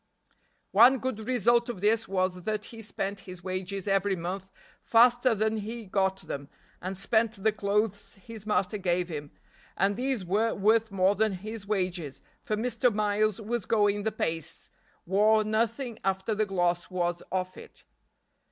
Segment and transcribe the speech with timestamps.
[0.71, 5.57] One good result of this was that he spent his wages every month faster than
[5.57, 6.49] he got them,
[6.81, 9.29] and spent the clothes his master gave him,
[9.77, 12.91] and these were worth more than his wages, for Mr.
[12.91, 14.71] Miles was going the pace
[15.05, 17.83] wore nothing after the gloss was off it.